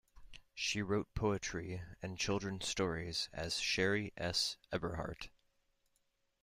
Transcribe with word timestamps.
She 0.55 0.81
wrote 0.81 1.13
poetry 1.13 1.83
and 2.01 2.17
children's 2.17 2.67
stories 2.67 3.29
as 3.33 3.57
Sheri 3.59 4.13
S. 4.17 4.57
Eberhart. 4.73 5.29